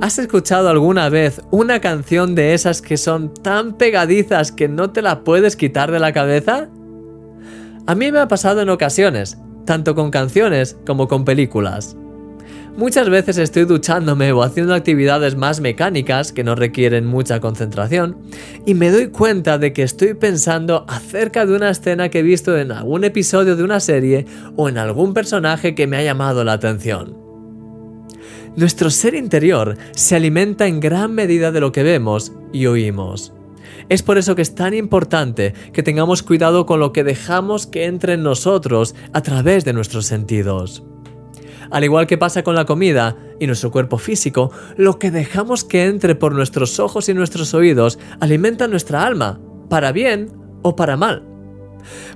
¿Has 0.00 0.18
escuchado 0.18 0.70
alguna 0.70 1.10
vez 1.10 1.42
una 1.50 1.80
canción 1.80 2.34
de 2.34 2.54
esas 2.54 2.80
que 2.80 2.96
son 2.96 3.34
tan 3.34 3.76
pegadizas 3.76 4.50
que 4.50 4.66
no 4.66 4.90
te 4.90 5.02
la 5.02 5.24
puedes 5.24 5.56
quitar 5.56 5.90
de 5.90 5.98
la 5.98 6.14
cabeza? 6.14 6.70
A 7.86 7.94
mí 7.94 8.10
me 8.10 8.18
ha 8.18 8.26
pasado 8.26 8.62
en 8.62 8.70
ocasiones, 8.70 9.36
tanto 9.66 9.94
con 9.94 10.10
canciones 10.10 10.78
como 10.86 11.06
con 11.06 11.26
películas. 11.26 11.98
Muchas 12.78 13.10
veces 13.10 13.36
estoy 13.36 13.66
duchándome 13.66 14.32
o 14.32 14.42
haciendo 14.42 14.74
actividades 14.74 15.36
más 15.36 15.60
mecánicas 15.60 16.32
que 16.32 16.44
no 16.44 16.54
requieren 16.54 17.04
mucha 17.04 17.40
concentración 17.40 18.16
y 18.64 18.72
me 18.72 18.90
doy 18.90 19.08
cuenta 19.08 19.58
de 19.58 19.74
que 19.74 19.82
estoy 19.82 20.14
pensando 20.14 20.86
acerca 20.88 21.44
de 21.44 21.54
una 21.54 21.68
escena 21.68 22.08
que 22.08 22.20
he 22.20 22.22
visto 22.22 22.56
en 22.56 22.72
algún 22.72 23.04
episodio 23.04 23.54
de 23.54 23.64
una 23.64 23.80
serie 23.80 24.24
o 24.56 24.70
en 24.70 24.78
algún 24.78 25.12
personaje 25.12 25.74
que 25.74 25.86
me 25.86 25.98
ha 25.98 26.02
llamado 26.02 26.42
la 26.42 26.54
atención. 26.54 27.19
Nuestro 28.56 28.90
ser 28.90 29.14
interior 29.14 29.76
se 29.92 30.16
alimenta 30.16 30.66
en 30.66 30.80
gran 30.80 31.14
medida 31.14 31.52
de 31.52 31.60
lo 31.60 31.72
que 31.72 31.82
vemos 31.82 32.32
y 32.52 32.66
oímos. 32.66 33.32
Es 33.88 34.02
por 34.02 34.18
eso 34.18 34.36
que 34.36 34.42
es 34.42 34.54
tan 34.54 34.74
importante 34.74 35.54
que 35.72 35.82
tengamos 35.82 36.22
cuidado 36.22 36.66
con 36.66 36.80
lo 36.80 36.92
que 36.92 37.04
dejamos 37.04 37.66
que 37.66 37.86
entre 37.86 38.14
en 38.14 38.22
nosotros 38.22 38.94
a 39.12 39.22
través 39.22 39.64
de 39.64 39.72
nuestros 39.72 40.06
sentidos. 40.06 40.84
Al 41.70 41.84
igual 41.84 42.06
que 42.06 42.18
pasa 42.18 42.42
con 42.42 42.56
la 42.56 42.64
comida 42.64 43.16
y 43.38 43.46
nuestro 43.46 43.70
cuerpo 43.70 43.98
físico, 43.98 44.50
lo 44.76 44.98
que 44.98 45.10
dejamos 45.10 45.64
que 45.64 45.86
entre 45.86 46.14
por 46.14 46.34
nuestros 46.34 46.80
ojos 46.80 47.08
y 47.08 47.14
nuestros 47.14 47.54
oídos 47.54 47.98
alimenta 48.18 48.66
nuestra 48.66 49.06
alma, 49.06 49.40
para 49.68 49.92
bien 49.92 50.32
o 50.62 50.74
para 50.74 50.96
mal. 50.96 51.24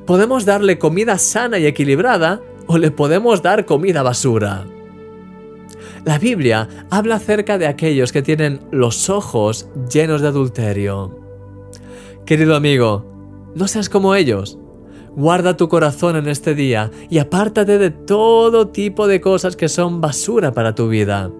Podemos 0.06 0.45
darle 0.45 0.79
comida 0.79 1.18
sana 1.18 1.59
y 1.59 1.66
equilibrada 1.66 2.41
o 2.66 2.79
le 2.79 2.91
podemos 2.91 3.43
dar 3.43 3.65
comida 3.65 4.02
basura. 4.02 4.66
La 6.04 6.18
Biblia 6.18 6.68
habla 6.90 7.14
acerca 7.14 7.56
de 7.56 7.66
aquellos 7.66 8.12
que 8.12 8.20
tienen 8.20 8.60
los 8.70 9.08
ojos 9.08 9.70
llenos 9.90 10.20
de 10.20 10.29
adulterio. 10.29 11.18
Querido 12.26 12.54
amigo, 12.56 13.51
no 13.54 13.66
seas 13.68 13.88
como 13.88 14.14
ellos. 14.14 14.59
Guarda 15.16 15.56
tu 15.56 15.68
corazón 15.68 16.16
en 16.16 16.29
este 16.29 16.54
día 16.54 16.90
y 17.09 17.18
apártate 17.18 17.79
de 17.79 17.90
todo 17.90 18.68
tipo 18.68 19.06
de 19.06 19.23
cosas 19.23 19.56
que 19.56 19.70
son 19.70 20.02
basura 20.02 20.52
para 20.52 20.74
tu 20.74 20.88
vida. 20.88 21.30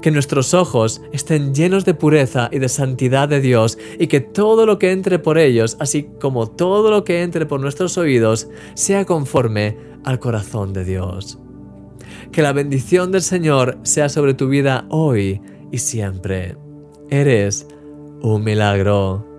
Que 0.00 0.10
nuestros 0.10 0.54
ojos 0.54 1.02
estén 1.12 1.54
llenos 1.54 1.84
de 1.84 1.92
pureza 1.92 2.48
y 2.50 2.60
de 2.60 2.70
santidad 2.70 3.28
de 3.28 3.42
Dios 3.42 3.76
y 3.98 4.06
que 4.06 4.20
todo 4.20 4.64
lo 4.64 4.78
que 4.78 4.92
entre 4.92 5.18
por 5.18 5.36
ellos, 5.36 5.76
así 5.80 6.08
como 6.18 6.46
todo 6.46 6.90
lo 6.90 7.04
que 7.04 7.22
entre 7.22 7.44
por 7.44 7.60
nuestros 7.60 7.98
oídos, 7.98 8.48
sea 8.72 9.04
conforme 9.04 9.76
al 10.02 10.18
corazón 10.18 10.72
de 10.72 10.84
Dios. 10.84 11.38
Que 12.30 12.42
la 12.42 12.52
bendición 12.52 13.10
del 13.10 13.22
Señor 13.22 13.78
sea 13.82 14.08
sobre 14.08 14.34
tu 14.34 14.48
vida 14.48 14.84
hoy 14.90 15.40
y 15.70 15.78
siempre. 15.78 16.56
Eres 17.10 17.66
un 18.22 18.44
milagro. 18.44 19.31